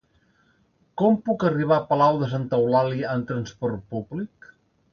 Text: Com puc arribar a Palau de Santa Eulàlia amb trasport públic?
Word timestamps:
Com 1.01 1.17
puc 1.27 1.45
arribar 1.49 1.77
a 1.77 1.85
Palau 1.91 2.17
de 2.23 2.29
Santa 2.33 2.61
Eulàlia 2.63 3.13
amb 3.13 3.31
trasport 3.33 3.87
públic? 3.95 4.53